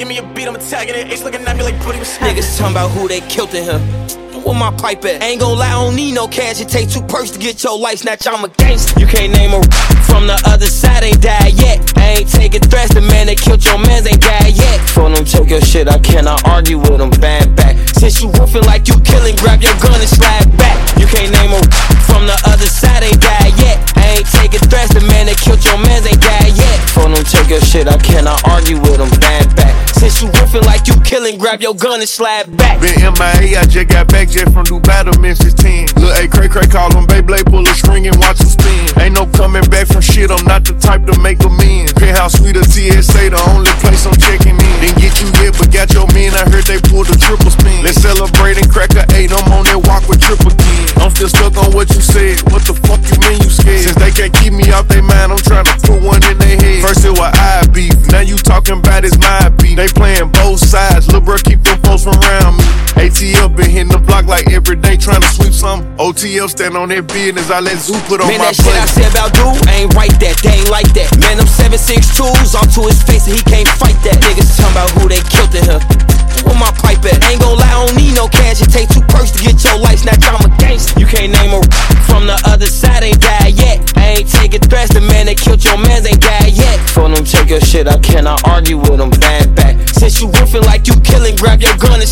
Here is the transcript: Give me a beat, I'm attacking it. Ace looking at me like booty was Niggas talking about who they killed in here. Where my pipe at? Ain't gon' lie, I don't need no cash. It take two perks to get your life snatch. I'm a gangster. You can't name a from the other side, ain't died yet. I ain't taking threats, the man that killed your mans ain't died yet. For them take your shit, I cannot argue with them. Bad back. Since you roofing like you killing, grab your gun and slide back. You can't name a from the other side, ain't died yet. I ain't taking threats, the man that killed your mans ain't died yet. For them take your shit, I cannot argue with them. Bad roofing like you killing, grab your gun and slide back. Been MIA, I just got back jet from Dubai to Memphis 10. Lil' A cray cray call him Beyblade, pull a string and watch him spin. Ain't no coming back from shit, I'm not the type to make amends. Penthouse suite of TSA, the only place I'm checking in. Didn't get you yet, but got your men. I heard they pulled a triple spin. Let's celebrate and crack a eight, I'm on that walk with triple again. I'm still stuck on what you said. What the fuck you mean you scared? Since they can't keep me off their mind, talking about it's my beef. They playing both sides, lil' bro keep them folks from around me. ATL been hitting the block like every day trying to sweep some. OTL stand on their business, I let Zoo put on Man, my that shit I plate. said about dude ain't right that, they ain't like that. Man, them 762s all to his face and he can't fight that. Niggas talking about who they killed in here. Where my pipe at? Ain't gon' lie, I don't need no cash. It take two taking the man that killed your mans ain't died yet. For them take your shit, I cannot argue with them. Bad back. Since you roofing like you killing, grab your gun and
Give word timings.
Give 0.00 0.08
me 0.08 0.16
a 0.16 0.22
beat, 0.32 0.48
I'm 0.48 0.56
attacking 0.56 0.94
it. 0.94 1.12
Ace 1.12 1.22
looking 1.24 1.44
at 1.44 1.54
me 1.58 1.62
like 1.62 1.76
booty 1.84 1.98
was 1.98 2.16
Niggas 2.24 2.56
talking 2.56 2.72
about 2.72 2.88
who 2.88 3.06
they 3.06 3.20
killed 3.28 3.52
in 3.52 3.68
here. 3.68 3.76
Where 4.40 4.56
my 4.56 4.72
pipe 4.72 5.04
at? 5.04 5.20
Ain't 5.20 5.44
gon' 5.44 5.58
lie, 5.58 5.68
I 5.68 5.76
don't 5.76 5.94
need 5.94 6.16
no 6.16 6.26
cash. 6.26 6.58
It 6.58 6.72
take 6.72 6.88
two 6.88 7.04
perks 7.04 7.36
to 7.36 7.38
get 7.38 7.62
your 7.62 7.76
life 7.76 8.00
snatch. 8.00 8.26
I'm 8.26 8.42
a 8.42 8.48
gangster. 8.48 8.98
You 8.98 9.04
can't 9.04 9.36
name 9.36 9.52
a 9.52 9.60
from 10.08 10.24
the 10.26 10.40
other 10.48 10.64
side, 10.64 11.04
ain't 11.04 11.20
died 11.20 11.52
yet. 11.52 11.84
I 12.00 12.24
ain't 12.24 12.32
taking 12.32 12.64
threats, 12.64 12.94
the 12.96 13.04
man 13.04 13.28
that 13.28 13.36
killed 13.36 13.60
your 13.60 13.76
mans 13.76 14.08
ain't 14.08 14.24
died 14.24 14.56
yet. 14.56 14.80
For 14.88 15.04
them 15.04 15.20
take 15.28 15.50
your 15.52 15.60
shit, 15.60 15.86
I 15.86 15.98
cannot 16.00 16.48
argue 16.48 16.78
with 16.78 16.96
them. 16.96 17.12
Bad 17.20 17.54
back. 17.54 17.76
Since 17.92 18.24
you 18.24 18.32
roofing 18.40 18.64
like 18.64 18.88
you 18.88 18.96
killing, 19.04 19.36
grab 19.36 19.60
your 19.60 19.76
gun 19.84 20.00
and 20.00 20.08
slide 20.08 20.48
back. 20.56 20.80
You 20.96 21.12
can't 21.12 21.28
name 21.28 21.52
a 21.52 21.60
from 22.08 22.24
the 22.24 22.40
other 22.48 22.64
side, 22.64 23.04
ain't 23.04 23.20
died 23.20 23.52
yet. 23.60 23.76
I 24.00 24.16
ain't 24.16 24.28
taking 24.32 24.64
threats, 24.64 24.96
the 24.96 25.04
man 25.12 25.28
that 25.28 25.36
killed 25.36 25.60
your 25.60 25.76
mans 25.76 26.08
ain't 26.08 26.24
died 26.24 26.56
yet. 26.56 26.78
For 26.88 27.04
them 27.04 27.20
take 27.20 27.52
your 27.52 27.60
shit, 27.60 27.84
I 27.84 28.00
cannot 28.00 28.40
argue 28.48 28.80
with 28.80 28.96
them. 28.96 29.12
Bad 29.20 29.29
roofing 30.52 30.66
like 30.66 30.86
you 30.86 30.94
killing, 31.02 31.38
grab 31.38 31.60
your 31.60 31.74
gun 31.74 32.00
and 32.00 32.08
slide 32.08 32.44
back. 32.56 32.80
Been 32.80 32.98
MIA, 32.98 33.60
I 33.60 33.64
just 33.66 33.88
got 33.88 34.08
back 34.08 34.28
jet 34.28 34.50
from 34.52 34.64
Dubai 34.64 35.04
to 35.06 35.14
Memphis 35.20 35.54
10. 35.54 36.02
Lil' 36.02 36.14
A 36.16 36.28
cray 36.28 36.48
cray 36.48 36.66
call 36.66 36.90
him 36.90 37.06
Beyblade, 37.06 37.46
pull 37.46 37.66
a 37.66 37.74
string 37.74 38.06
and 38.06 38.16
watch 38.18 38.40
him 38.40 38.48
spin. 38.48 39.00
Ain't 39.00 39.14
no 39.14 39.26
coming 39.26 39.64
back 39.70 39.86
from 39.86 40.00
shit, 40.00 40.30
I'm 40.30 40.44
not 40.46 40.64
the 40.64 40.74
type 40.78 41.06
to 41.06 41.14
make 41.20 41.42
amends. 41.44 41.92
Penthouse 41.92 42.38
suite 42.38 42.56
of 42.56 42.66
TSA, 42.66 43.30
the 43.30 43.40
only 43.54 43.70
place 43.84 44.06
I'm 44.06 44.16
checking 44.16 44.56
in. 44.56 44.74
Didn't 44.80 44.98
get 44.98 45.14
you 45.20 45.28
yet, 45.44 45.54
but 45.58 45.70
got 45.70 45.92
your 45.92 46.06
men. 46.16 46.32
I 46.34 46.48
heard 46.48 46.64
they 46.64 46.80
pulled 46.80 47.10
a 47.10 47.16
triple 47.18 47.50
spin. 47.50 47.84
Let's 47.84 48.00
celebrate 48.00 48.58
and 48.58 48.68
crack 48.70 48.96
a 48.96 49.04
eight, 49.14 49.30
I'm 49.30 49.44
on 49.52 49.64
that 49.70 49.80
walk 49.86 50.08
with 50.08 50.20
triple 50.20 50.50
again. 50.50 51.04
I'm 51.04 51.12
still 51.12 51.28
stuck 51.28 51.54
on 51.60 51.70
what 51.76 51.92
you 51.92 52.00
said. 52.00 52.40
What 52.50 52.64
the 52.64 52.74
fuck 52.88 53.00
you 53.12 53.18
mean 53.28 53.38
you 53.44 53.50
scared? 53.52 53.84
Since 53.84 53.98
they 54.00 54.10
can't 54.10 54.32
keep 54.32 54.56
me 54.56 54.72
off 54.72 54.88
their 54.88 55.04
mind, 55.04 55.19
talking 58.60 58.84
about 58.84 59.04
it's 59.04 59.16
my 59.18 59.48
beef. 59.56 59.76
They 59.76 59.88
playing 59.88 60.30
both 60.32 60.60
sides, 60.60 61.08
lil' 61.08 61.20
bro 61.20 61.36
keep 61.40 61.62
them 61.64 61.80
folks 61.82 62.04
from 62.04 62.16
around 62.20 62.58
me. 62.60 62.64
ATL 63.00 63.56
been 63.56 63.70
hitting 63.70 63.88
the 63.88 63.98
block 63.98 64.26
like 64.26 64.52
every 64.52 64.76
day 64.76 64.96
trying 64.96 65.22
to 65.22 65.28
sweep 65.28 65.52
some. 65.52 65.80
OTL 65.96 66.48
stand 66.48 66.76
on 66.76 66.88
their 66.88 67.02
business, 67.02 67.50
I 67.50 67.60
let 67.60 67.78
Zoo 67.78 67.96
put 68.04 68.20
on 68.20 68.28
Man, 68.28 68.38
my 68.38 68.52
that 68.52 68.56
shit 68.56 68.76
I 68.76 68.84
plate. 68.84 69.08
said 69.08 69.10
about 69.12 69.32
dude 69.32 69.56
ain't 69.72 69.94
right 69.96 70.12
that, 70.20 70.36
they 70.44 70.60
ain't 70.60 70.70
like 70.70 70.90
that. 70.92 71.08
Man, 71.16 71.40
them 71.40 71.48
762s 71.48 72.52
all 72.52 72.68
to 72.76 72.80
his 72.88 73.00
face 73.02 73.26
and 73.26 73.36
he 73.36 73.42
can't 73.44 73.68
fight 73.80 73.96
that. 74.04 74.20
Niggas 74.20 74.52
talking 74.60 74.76
about 74.76 74.90
who 75.00 75.08
they 75.08 75.22
killed 75.32 75.54
in 75.56 75.64
here. 75.64 75.80
Where 76.44 76.56
my 76.56 76.72
pipe 76.80 77.04
at? 77.04 77.20
Ain't 77.28 77.40
gon' 77.40 77.56
lie, 77.56 77.68
I 77.68 77.84
don't 77.86 77.96
need 77.96 78.16
no 78.16 78.28
cash. 78.28 78.60
It 78.60 78.72
take 78.72 78.88
two 78.88 78.99
taking 84.80 85.02
the 85.02 85.12
man 85.12 85.26
that 85.26 85.36
killed 85.36 85.62
your 85.64 85.76
mans 85.76 86.06
ain't 86.06 86.20
died 86.20 86.52
yet. 86.52 86.78
For 86.90 87.08
them 87.08 87.24
take 87.24 87.50
your 87.50 87.60
shit, 87.60 87.86
I 87.86 87.98
cannot 87.98 88.46
argue 88.48 88.78
with 88.78 88.96
them. 88.96 89.10
Bad 89.10 89.54
back. 89.54 89.76
Since 89.88 90.20
you 90.20 90.30
roofing 90.32 90.62
like 90.62 90.86
you 90.86 90.96
killing, 91.04 91.36
grab 91.36 91.60
your 91.60 91.76
gun 91.76 92.00
and 92.00 92.08